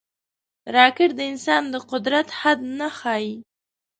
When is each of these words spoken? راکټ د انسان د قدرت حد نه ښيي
راکټ 0.75 1.09
د 1.15 1.21
انسان 1.31 1.63
د 1.73 1.75
قدرت 1.91 2.27
حد 2.39 2.59
نه 2.79 2.87
ښيي 2.99 3.31